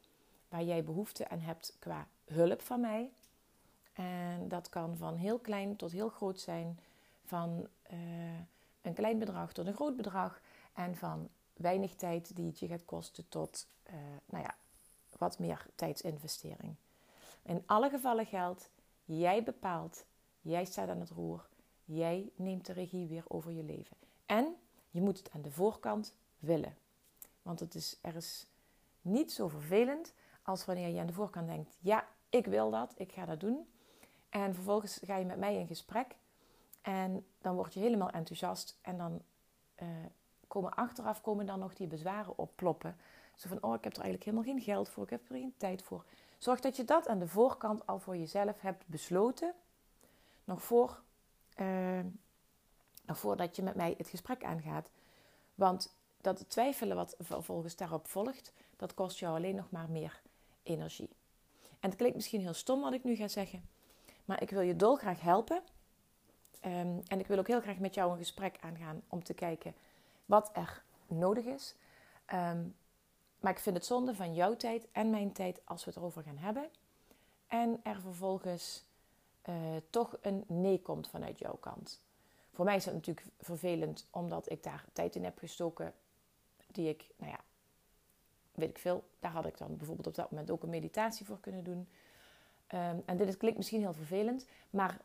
waar 0.49 0.63
jij 0.63 0.85
behoefte 0.85 1.29
aan 1.29 1.41
hebt 1.41 1.77
qua 1.79 2.09
hulp 2.25 2.63
van 2.63 2.81
mij. 2.81 3.11
En 3.97 4.49
dat 4.49 4.69
kan 4.69 4.97
van 4.97 5.15
heel 5.15 5.39
klein 5.39 5.77
tot 5.77 5.93
heel 5.93 6.09
groot 6.09 6.41
zijn, 6.41 6.79
van 7.25 7.69
uh, 7.93 7.99
een 8.83 8.95
klein 8.95 9.19
bedrag 9.19 9.53
tot 9.53 9.67
een 9.67 9.75
groot 9.75 9.97
bedrag 9.97 10.41
en 10.73 10.97
van 10.97 11.29
weinig 11.53 11.95
tijd 11.95 12.37
die 12.37 12.47
het 12.47 12.59
je 12.59 12.67
gaat 12.67 12.85
kosten 12.85 13.29
tot 13.29 13.67
nou 14.27 14.45
ja, 14.45 14.55
wat 15.19 15.39
meer 15.39 15.67
tijdsinvestering. 15.75 16.75
In 17.43 17.63
alle 17.67 17.91
gevallen 17.91 18.27
geldt, 18.27 18.71
jij 19.05 19.43
bepaalt, 19.43 20.05
jij 20.41 20.65
staat 20.65 20.89
aan 20.89 21.01
het 21.01 21.11
roer, 21.11 21.49
jij 21.85 22.31
neemt 22.35 22.67
de 22.67 22.73
regie 22.73 23.07
weer 23.07 23.25
over 23.29 23.53
je 23.53 23.63
leven. 23.63 23.97
En 24.27 24.57
je 24.91 25.01
moet 25.01 25.19
het 25.19 25.31
aan 25.31 25.43
de 25.43 25.51
voorkant 25.51 26.15
willen. 26.39 26.77
Want 27.43 27.61
het 27.61 27.75
is, 27.75 27.99
er 28.01 28.17
is 28.17 28.47
niet 29.01 29.33
zo 29.33 29.49
vervelend 29.49 30.13
als 30.43 30.65
wanneer 30.65 30.89
je 30.89 31.01
aan 31.01 31.07
de 31.07 31.13
voorkant 31.13 31.47
denkt: 31.47 31.77
ja, 31.81 32.09
ik 32.29 32.47
wil 32.47 32.71
dat, 32.71 32.95
ik 32.97 33.13
ga 33.13 33.25
dat 33.25 33.41
doen. 33.41 33.69
En 34.45 34.55
vervolgens 34.55 35.01
ga 35.05 35.17
je 35.17 35.25
met 35.25 35.39
mij 35.39 35.57
in 35.57 35.67
gesprek 35.67 36.17
en 36.83 37.27
dan 37.39 37.55
word 37.55 37.75
je 37.75 37.81
helemaal 37.81 38.11
enthousiast 38.11 38.79
en 38.81 38.99
dan 38.99 39.23
uh, 39.83 39.89
komen 40.47 40.75
achteraf 40.75 41.21
komen 41.21 41.47
dan 41.47 41.59
nog 41.59 41.75
die 41.75 41.87
bezwaren 41.87 42.39
opploppen. 42.39 42.97
Zo 43.37 43.49
van, 43.49 43.63
oh, 43.63 43.75
ik 43.75 43.85
heb 43.85 43.93
er 43.93 44.03
eigenlijk 44.03 44.25
helemaal 44.25 44.55
geen 44.55 44.63
geld 44.63 44.89
voor, 44.89 45.05
ik 45.05 45.11
heb 45.11 45.29
er 45.29 45.37
geen 45.37 45.55
tijd 45.57 45.83
voor. 45.83 46.05
Zorg 46.39 46.61
dat 46.61 46.77
je 46.77 46.85
dat 46.85 47.09
aan 47.09 47.19
de 47.19 47.29
voorkant 47.29 47.87
al 47.87 47.99
voor 47.99 48.17
jezelf 48.17 48.61
hebt 48.61 48.87
besloten. 48.87 49.55
Nog, 50.45 50.63
voor, 50.63 51.03
uh, 51.57 52.01
nog 53.07 53.19
voordat 53.19 53.57
je 53.57 53.63
met 53.63 53.75
mij 53.75 53.95
het 53.99 54.09
gesprek 54.09 54.45
aangaat. 54.45 54.91
Want 55.55 55.97
dat 56.21 56.51
twijfelen 56.51 56.97
wat 56.97 57.15
vervolgens 57.19 57.77
daarop 57.77 58.09
volgt, 58.09 58.53
dat 58.77 58.95
kost 58.95 59.19
jou 59.19 59.37
alleen 59.37 59.57
nog 59.57 59.71
maar 59.71 59.91
meer 59.91 60.23
energie. 60.63 61.11
En 61.81 61.89
het 61.89 61.99
klinkt 61.99 62.17
misschien 62.17 62.41
heel 62.41 62.55
stom 62.55 62.81
wat 62.81 62.93
ik 62.93 63.05
nu 63.05 63.15
ga 63.15 63.29
zeggen, 63.29 63.69
maar 64.27 64.43
ik 64.43 64.51
wil 64.51 64.61
je 64.61 64.77
dolgraag 64.77 65.21
helpen. 65.21 65.63
Um, 66.65 67.03
en 67.07 67.19
ik 67.19 67.27
wil 67.27 67.39
ook 67.39 67.47
heel 67.47 67.61
graag 67.61 67.79
met 67.79 67.95
jou 67.95 68.11
een 68.11 68.19
gesprek 68.19 68.59
aangaan 68.61 69.03
om 69.09 69.25
te 69.25 69.35
kijken 69.35 69.75
wat 70.27 70.51
er 70.53 70.83
nodig 71.07 71.45
is. 71.45 71.75
Um, 72.35 72.77
maar 73.41 73.53
ik 73.53 73.59
vind 73.59 73.77
het 73.77 73.87
zonde 73.87 74.15
van 74.15 74.35
jouw 74.35 74.57
tijd 74.57 74.87
en 74.93 75.11
mijn 75.11 75.33
tijd 75.33 75.61
als 75.65 75.85
we 75.85 75.91
het 75.91 75.99
erover 75.99 76.23
gaan 76.23 76.39
hebben. 76.39 76.71
En 77.47 77.81
er 77.83 78.01
vervolgens 78.01 78.85
uh, 79.49 79.55
toch 79.91 80.19
een 80.21 80.45
nee 80.47 80.83
komt 80.83 81.09
vanuit 81.09 81.39
jouw 81.39 81.57
kant. 81.57 82.01
Voor 82.53 82.65
mij 82.65 82.77
is 82.77 82.85
het 82.85 82.95
natuurlijk 82.95 83.27
vervelend 83.39 84.07
omdat 84.11 84.51
ik 84.51 84.63
daar 84.63 84.85
tijd 84.93 85.17
in 85.17 85.25
heb 85.25 85.39
gestoken 85.39 85.95
die 86.67 86.89
ik, 86.89 87.07
nou 87.17 87.31
ja, 87.31 87.41
weet 88.53 88.69
ik 88.69 88.79
veel. 88.79 89.05
Daar 89.19 89.31
had 89.31 89.47
ik 89.47 89.59
dan 89.59 89.77
bijvoorbeeld 89.77 90.07
op 90.07 90.15
dat 90.15 90.31
moment 90.31 90.51
ook 90.51 90.63
een 90.63 90.71
meditatie 90.71 91.27
voor 91.27 91.41
kunnen 91.41 91.65
doen. 91.65 91.89
Um, 92.75 93.03
en 93.07 93.17
dit 93.17 93.37
klinkt 93.37 93.57
misschien 93.57 93.81
heel 93.81 93.93
vervelend, 93.93 94.47
maar 94.71 95.01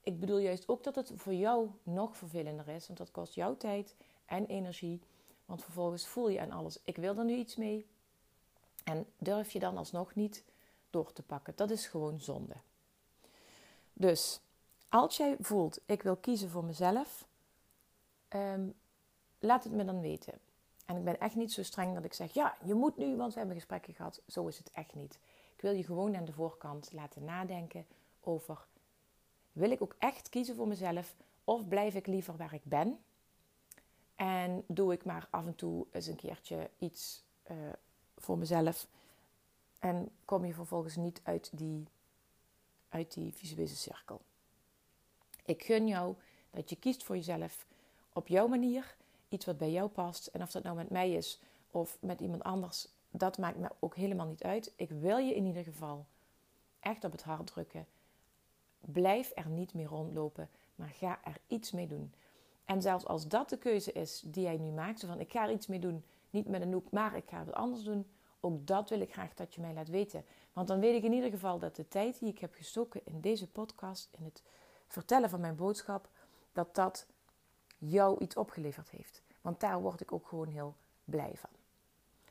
ik 0.00 0.20
bedoel 0.20 0.38
juist 0.38 0.68
ook 0.68 0.84
dat 0.84 0.94
het 0.94 1.12
voor 1.14 1.34
jou 1.34 1.70
nog 1.82 2.16
vervelender 2.16 2.68
is, 2.68 2.86
want 2.86 2.98
dat 2.98 3.10
kost 3.10 3.34
jouw 3.34 3.56
tijd 3.56 3.94
en 4.24 4.46
energie. 4.46 5.00
Want 5.44 5.62
vervolgens 5.62 6.06
voel 6.06 6.28
je 6.28 6.40
aan 6.40 6.50
alles, 6.50 6.78
ik 6.84 6.96
wil 6.96 7.16
er 7.18 7.24
nu 7.24 7.34
iets 7.34 7.56
mee. 7.56 7.86
En 8.84 9.06
durf 9.18 9.50
je 9.50 9.58
dan 9.58 9.76
alsnog 9.76 10.14
niet 10.14 10.44
door 10.90 11.12
te 11.12 11.22
pakken. 11.22 11.52
Dat 11.56 11.70
is 11.70 11.86
gewoon 11.86 12.20
zonde. 12.20 12.54
Dus 13.92 14.40
als 14.88 15.16
jij 15.16 15.36
voelt, 15.40 15.80
ik 15.86 16.02
wil 16.02 16.16
kiezen 16.16 16.50
voor 16.50 16.64
mezelf, 16.64 17.26
um, 18.28 18.74
laat 19.38 19.64
het 19.64 19.72
me 19.72 19.84
dan 19.84 20.00
weten. 20.00 20.34
En 20.86 20.96
ik 20.96 21.04
ben 21.04 21.20
echt 21.20 21.34
niet 21.34 21.52
zo 21.52 21.62
streng 21.62 21.94
dat 21.94 22.04
ik 22.04 22.12
zeg, 22.12 22.32
ja, 22.32 22.56
je 22.64 22.74
moet 22.74 22.96
nu, 22.96 23.16
want 23.16 23.32
we 23.32 23.38
hebben 23.38 23.56
gesprekken 23.56 23.94
gehad. 23.94 24.20
Zo 24.26 24.46
is 24.46 24.58
het 24.58 24.70
echt 24.70 24.94
niet. 24.94 25.18
Ik 25.56 25.62
wil 25.62 25.72
je 25.72 25.84
gewoon 25.84 26.16
aan 26.16 26.24
de 26.24 26.32
voorkant 26.32 26.92
laten 26.92 27.24
nadenken 27.24 27.86
over, 28.20 28.66
wil 29.52 29.70
ik 29.70 29.82
ook 29.82 29.96
echt 29.98 30.28
kiezen 30.28 30.56
voor 30.56 30.68
mezelf 30.68 31.14
of 31.44 31.68
blijf 31.68 31.94
ik 31.94 32.06
liever 32.06 32.36
waar 32.36 32.54
ik 32.54 32.64
ben? 32.64 32.98
En 34.14 34.64
doe 34.66 34.92
ik 34.92 35.04
maar 35.04 35.28
af 35.30 35.46
en 35.46 35.54
toe 35.54 35.86
eens 35.92 36.06
een 36.06 36.16
keertje 36.16 36.70
iets 36.78 37.24
uh, 37.50 37.56
voor 38.16 38.38
mezelf. 38.38 38.86
En 39.78 40.10
kom 40.24 40.44
je 40.44 40.54
vervolgens 40.54 40.96
niet 40.96 41.20
uit 41.22 41.50
die, 41.52 41.84
uit 42.88 43.12
die 43.12 43.32
visuele 43.34 43.68
cirkel. 43.68 44.20
Ik 45.44 45.64
gun 45.64 45.88
jou 45.88 46.14
dat 46.50 46.70
je 46.70 46.76
kiest 46.76 47.04
voor 47.04 47.16
jezelf 47.16 47.66
op 48.12 48.28
jouw 48.28 48.46
manier. 48.46 48.96
Iets 49.28 49.44
wat 49.44 49.58
bij 49.58 49.70
jou 49.70 49.88
past. 49.88 50.26
En 50.26 50.42
of 50.42 50.50
dat 50.50 50.62
nou 50.62 50.76
met 50.76 50.90
mij 50.90 51.12
is 51.12 51.40
of 51.70 51.98
met 52.00 52.20
iemand 52.20 52.42
anders, 52.42 52.88
dat 53.18 53.38
maakt 53.38 53.58
me 53.58 53.68
ook 53.78 53.96
helemaal 53.96 54.26
niet 54.26 54.42
uit. 54.42 54.72
Ik 54.76 54.90
wil 54.90 55.18
je 55.18 55.34
in 55.34 55.46
ieder 55.46 55.64
geval 55.64 56.06
echt 56.80 57.04
op 57.04 57.12
het 57.12 57.22
hart 57.22 57.46
drukken. 57.46 57.86
Blijf 58.80 59.32
er 59.34 59.48
niet 59.48 59.74
meer 59.74 59.86
rondlopen, 59.86 60.48
maar 60.74 60.88
ga 60.88 61.18
er 61.24 61.36
iets 61.46 61.72
mee 61.72 61.86
doen. 61.86 62.12
En 62.64 62.82
zelfs 62.82 63.06
als 63.06 63.28
dat 63.28 63.48
de 63.48 63.58
keuze 63.58 63.92
is 63.92 64.22
die 64.26 64.42
jij 64.42 64.56
nu 64.56 64.70
maakt, 64.70 65.04
van 65.04 65.20
ik 65.20 65.32
ga 65.32 65.44
er 65.44 65.52
iets 65.52 65.66
mee 65.66 65.78
doen, 65.78 66.04
niet 66.30 66.48
met 66.48 66.62
een 66.62 66.68
noek, 66.68 66.90
maar 66.90 67.16
ik 67.16 67.28
ga 67.28 67.38
het 67.38 67.52
anders 67.52 67.82
doen, 67.82 68.06
ook 68.40 68.66
dat 68.66 68.88
wil 68.88 69.00
ik 69.00 69.12
graag 69.12 69.34
dat 69.34 69.54
je 69.54 69.60
mij 69.60 69.74
laat 69.74 69.88
weten. 69.88 70.24
Want 70.52 70.68
dan 70.68 70.80
weet 70.80 70.96
ik 70.96 71.02
in 71.02 71.12
ieder 71.12 71.30
geval 71.30 71.58
dat 71.58 71.76
de 71.76 71.88
tijd 71.88 72.18
die 72.18 72.28
ik 72.28 72.38
heb 72.38 72.54
gestoken 72.54 73.00
in 73.04 73.20
deze 73.20 73.48
podcast, 73.48 74.08
in 74.10 74.24
het 74.24 74.42
vertellen 74.88 75.30
van 75.30 75.40
mijn 75.40 75.56
boodschap, 75.56 76.08
dat 76.52 76.74
dat 76.74 77.06
jou 77.78 78.18
iets 78.18 78.36
opgeleverd 78.36 78.90
heeft. 78.90 79.22
Want 79.40 79.60
daar 79.60 79.80
word 79.80 80.00
ik 80.00 80.12
ook 80.12 80.26
gewoon 80.26 80.48
heel 80.48 80.74
blij 81.04 81.32
van. 81.34 81.55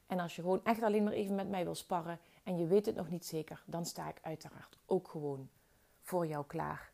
En 0.07 0.19
als 0.19 0.35
je 0.35 0.41
gewoon 0.41 0.63
echt 0.63 0.81
alleen 0.81 1.03
maar 1.03 1.13
even 1.13 1.35
met 1.35 1.49
mij 1.49 1.63
wil 1.63 1.75
sparren 1.75 2.19
en 2.43 2.57
je 2.57 2.67
weet 2.67 2.85
het 2.85 2.95
nog 2.95 3.09
niet 3.09 3.25
zeker, 3.25 3.63
dan 3.65 3.85
sta 3.85 4.09
ik 4.09 4.19
uiteraard 4.21 4.77
ook 4.85 5.07
gewoon 5.07 5.49
voor 6.01 6.27
jou 6.27 6.45
klaar. 6.45 6.91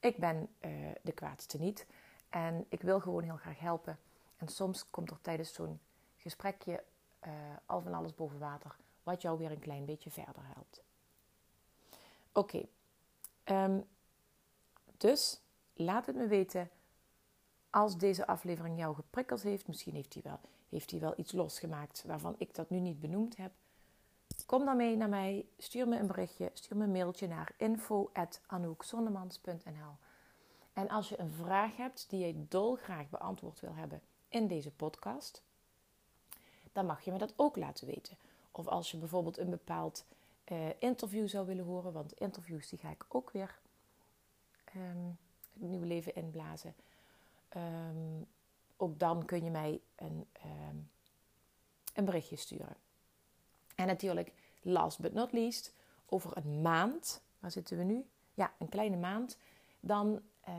Ik 0.00 0.16
ben 0.16 0.48
uh, 0.60 0.90
de 1.02 1.12
kwaadste 1.12 1.58
niet. 1.58 1.86
En 2.28 2.66
ik 2.68 2.82
wil 2.82 3.00
gewoon 3.00 3.22
heel 3.22 3.36
graag 3.36 3.58
helpen. 3.58 3.98
En 4.36 4.48
soms 4.48 4.90
komt 4.90 5.10
er 5.10 5.20
tijdens 5.20 5.52
zo'n 5.52 5.80
gesprekje 6.16 6.84
uh, 7.26 7.32
al 7.66 7.80
van 7.80 7.94
alles 7.94 8.14
boven 8.14 8.38
water, 8.38 8.76
wat 9.02 9.22
jou 9.22 9.38
weer 9.38 9.50
een 9.50 9.58
klein 9.58 9.84
beetje 9.84 10.10
verder 10.10 10.42
helpt. 10.54 10.82
Oké, 12.32 12.66
um, 13.44 13.84
dus 14.96 15.40
laat 15.74 16.06
het 16.06 16.16
me 16.16 16.26
weten 16.26 16.70
als 17.70 17.98
deze 17.98 18.26
aflevering 18.26 18.78
jou 18.78 18.94
geprikkeld 18.94 19.42
heeft. 19.42 19.66
Misschien 19.66 19.94
heeft 19.94 20.14
hij 20.14 20.22
wel, 20.22 20.40
heeft 20.68 20.90
hij 20.90 21.00
wel 21.00 21.14
iets 21.16 21.32
losgemaakt 21.32 22.04
waarvan 22.06 22.34
ik 22.38 22.54
dat 22.54 22.70
nu 22.70 22.78
niet 22.78 23.00
benoemd 23.00 23.36
heb. 23.36 23.52
Kom 24.46 24.64
dan 24.64 24.76
mee 24.76 24.96
naar 24.96 25.08
mij, 25.08 25.46
stuur 25.58 25.88
me 25.88 25.98
een 25.98 26.06
berichtje, 26.06 26.50
stuur 26.52 26.76
me 26.76 26.84
een 26.84 26.92
mailtje 26.92 27.28
naar 27.28 27.54
info.anoukzondemans.nl 27.56 29.96
En 30.72 30.88
als 30.88 31.08
je 31.08 31.20
een 31.20 31.32
vraag 31.32 31.76
hebt 31.76 32.10
die 32.10 32.26
je 32.26 32.46
dolgraag 32.48 33.08
beantwoord 33.08 33.60
wil 33.60 33.74
hebben 33.74 34.00
in 34.28 34.46
deze 34.46 34.70
podcast, 34.70 35.42
dan 36.72 36.86
mag 36.86 37.04
je 37.04 37.12
me 37.12 37.18
dat 37.18 37.32
ook 37.36 37.56
laten 37.56 37.86
weten. 37.86 38.16
Of 38.50 38.66
als 38.66 38.90
je 38.90 38.96
bijvoorbeeld 38.96 39.38
een 39.38 39.50
bepaald 39.50 40.04
uh, 40.52 40.66
interview 40.78 41.28
zou 41.28 41.46
willen 41.46 41.64
horen, 41.64 41.92
want 41.92 42.12
interviews 42.12 42.68
die 42.68 42.78
ga 42.78 42.90
ik 42.90 43.04
ook 43.08 43.30
weer 43.30 43.58
um, 44.76 45.18
het 45.60 45.84
leven 45.84 46.14
inblazen. 46.14 46.74
Um, 47.56 48.26
ook 48.78 48.98
dan 48.98 49.24
kun 49.24 49.44
je 49.44 49.50
mij 49.50 49.80
een, 49.96 50.26
um, 50.68 50.90
een 51.94 52.04
berichtje 52.04 52.36
sturen. 52.36 52.76
En 53.74 53.86
natuurlijk, 53.86 54.32
last 54.62 55.00
but 55.00 55.12
not 55.12 55.32
least, 55.32 55.74
over 56.06 56.36
een 56.36 56.62
maand, 56.62 57.22
waar 57.38 57.50
zitten 57.50 57.78
we 57.78 57.84
nu? 57.84 58.06
Ja, 58.34 58.52
een 58.58 58.68
kleine 58.68 58.96
maand. 58.96 59.38
Dan 59.80 60.22
uh, 60.48 60.54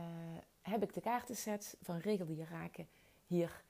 heb 0.62 0.84
ik 0.84 0.94
de 0.94 1.02
kaartenset 1.02 1.78
van 1.82 2.02
je 2.02 2.46
raken 2.50 2.88
hier 3.26 3.64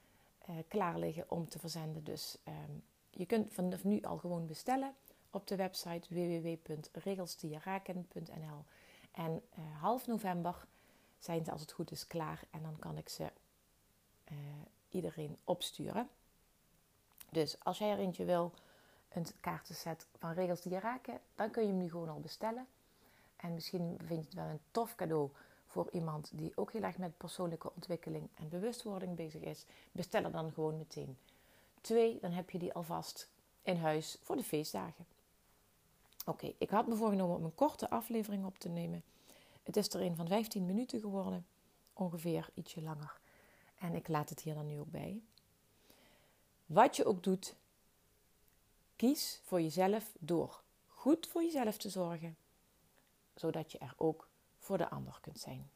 uh, 0.50 0.56
klaar 0.68 1.00
liggen 1.00 1.26
om 1.28 1.50
te 1.50 1.60
verzenden. 1.60 2.04
Dus 2.04 2.38
um, 2.48 2.84
je 3.10 3.26
kunt 3.26 3.54
vanaf 3.54 3.84
nu 3.84 4.02
al 4.02 4.18
gewoon 4.18 4.46
bestellen 4.46 4.96
op 5.30 5.48
de 5.48 5.56
website 5.56 6.14
www.regelsdieraken.nl. 6.14 8.66
En 9.12 9.32
uh, 9.32 9.82
half 9.82 10.08
november 10.08 10.66
zijn 11.18 11.46
ze 11.46 11.52
als 11.52 11.62
het 11.62 11.72
goed 11.72 11.92
is 11.92 12.08
klaar 12.08 12.42
en 12.50 12.62
dan 12.62 12.80
kan 12.80 12.98
ik 12.98 13.10
ze 13.10 13.32
uh, 14.32 14.38
iedereen 14.90 15.38
opsturen. 15.44 16.10
Dus 17.30 17.64
als 17.64 17.78
jij 17.78 17.92
er 17.92 17.98
eentje 17.98 18.26
wil, 18.26 18.52
een 19.10 19.26
kaartenset 19.40 20.08
van 20.18 20.34
regels 20.34 20.62
die 20.62 20.72
je 20.72 20.80
raken, 20.80 21.20
dan 21.36 21.52
kun 21.52 21.64
je 21.64 21.70
hem 21.70 21.78
nu 21.78 21.90
gewoon 21.90 22.10
al 22.10 22.20
bestellen. 22.20 22.68
En 23.36 23.54
misschien 23.54 23.98
vind 23.98 24.20
je 24.20 24.26
het 24.26 24.34
wel 24.34 24.46
een 24.46 24.60
tof 24.72 24.96
cadeau 24.96 25.30
voor 25.68 25.90
iemand 25.92 26.32
die 26.34 26.52
ook 26.56 26.72
heel 26.72 26.82
erg 26.82 26.98
met 26.98 27.18
persoonlijke 27.18 27.72
ontwikkeling 27.76 28.30
en 28.34 28.50
bewustwording 28.50 29.16
bezig 29.16 29.42
is. 29.42 29.66
Bestel 29.92 30.24
er 30.24 30.32
dan 30.32 30.52
gewoon 30.52 30.78
meteen. 30.78 31.18
Twee, 31.82 32.18
dan 32.22 32.32
heb 32.32 32.50
je 32.50 32.60
die 32.60 32.74
alvast 32.74 33.30
in 33.62 33.78
huis 33.78 34.18
voor 34.22 34.36
de 34.36 34.44
feestdagen. 34.44 35.06
Oké, 36.26 36.54
ik 36.58 36.70
had 36.70 36.88
me 36.88 36.96
voorgenomen 36.96 37.36
om 37.36 37.44
een 37.44 37.56
korte 37.56 37.90
aflevering 37.90 38.46
op 38.46 38.60
te 38.60 38.70
nemen. 38.70 39.04
Het 39.64 39.78
is 39.78 39.94
er 39.94 40.02
een 40.02 40.16
van 40.16 40.28
15 40.28 40.66
minuten 40.66 41.00
geworden, 41.00 41.46
ongeveer 41.94 42.50
ietsje 42.54 42.82
langer. 42.82 43.20
En 43.80 43.96
ik 43.96 44.08
laat 44.08 44.30
het 44.30 44.42
hier 44.42 44.54
dan 44.54 44.68
nu 44.68 44.80
ook 44.80 44.92
bij. 44.92 45.22
Wat 46.66 46.96
je 46.96 47.06
ook 47.06 47.24
doet, 47.24 47.56
kies 48.96 49.42
voor 49.44 49.62
jezelf 49.62 50.16
door 50.20 50.62
goed 51.00 51.28
voor 51.28 51.44
jezelf 51.44 51.78
te 51.78 51.90
zorgen, 51.90 52.38
zodat 53.36 53.72
je 53.72 53.78
er 53.78 53.94
ook 53.98 54.28
voor 54.58 54.78
de 54.78 54.90
ander 54.90 55.18
kunt 55.22 55.40
zijn. 55.40 55.70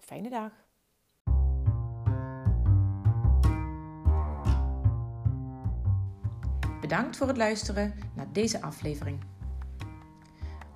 Fijne 0.00 0.30
dag. 0.30 0.52
Bedankt 6.80 7.16
voor 7.16 7.26
het 7.26 7.36
luisteren 7.36 7.94
naar 8.14 8.32
deze 8.32 8.62
aflevering. 8.62 9.24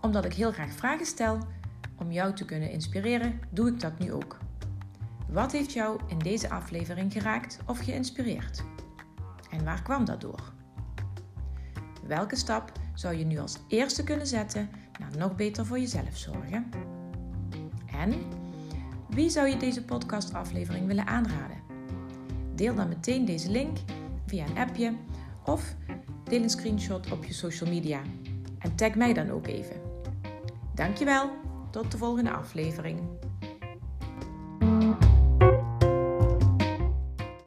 Omdat 0.00 0.24
ik 0.24 0.32
heel 0.32 0.52
graag 0.52 0.72
vragen 0.72 1.06
stel 1.06 1.38
om 1.98 2.12
jou 2.12 2.34
te 2.34 2.44
kunnen 2.44 2.70
inspireren, 2.70 3.40
doe 3.50 3.68
ik 3.68 3.80
dat 3.80 3.98
nu 3.98 4.12
ook. 4.12 4.39
Wat 5.32 5.52
heeft 5.52 5.72
jou 5.72 6.00
in 6.06 6.18
deze 6.18 6.50
aflevering 6.50 7.12
geraakt 7.12 7.58
of 7.66 7.78
geïnspireerd? 7.78 8.62
En 9.50 9.64
waar 9.64 9.82
kwam 9.82 10.04
dat 10.04 10.20
door? 10.20 10.52
Welke 12.06 12.36
stap 12.36 12.72
zou 12.94 13.14
je 13.14 13.24
nu 13.24 13.38
als 13.38 13.58
eerste 13.68 14.04
kunnen 14.04 14.26
zetten 14.26 14.70
naar 14.98 15.16
nog 15.18 15.36
beter 15.36 15.66
voor 15.66 15.78
jezelf 15.78 16.16
zorgen? 16.16 16.70
En 17.92 18.14
wie 19.08 19.28
zou 19.28 19.48
je 19.48 19.56
deze 19.56 19.84
podcastaflevering 19.84 20.86
willen 20.86 21.06
aanraden? 21.06 21.56
Deel 22.54 22.74
dan 22.74 22.88
meteen 22.88 23.24
deze 23.24 23.50
link 23.50 23.78
via 24.26 24.46
een 24.46 24.58
appje 24.58 24.94
of 25.44 25.74
deel 26.24 26.42
een 26.42 26.50
screenshot 26.50 27.12
op 27.12 27.24
je 27.24 27.32
social 27.32 27.70
media 27.70 28.00
en 28.58 28.74
tag 28.74 28.94
mij 28.94 29.12
dan 29.12 29.30
ook 29.30 29.46
even. 29.46 29.76
Dankjewel, 30.74 31.30
tot 31.70 31.92
de 31.92 31.98
volgende 31.98 32.30
aflevering. 32.30 33.00